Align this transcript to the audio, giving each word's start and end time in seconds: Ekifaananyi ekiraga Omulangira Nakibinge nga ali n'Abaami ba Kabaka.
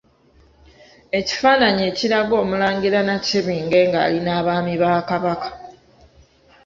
Ekifaananyi 1.19 1.83
ekiraga 1.91 2.33
Omulangira 2.43 2.99
Nakibinge 3.07 3.79
nga 3.87 3.99
ali 4.05 4.19
n'Abaami 4.23 4.73
ba 4.81 4.91
Kabaka. 5.09 5.49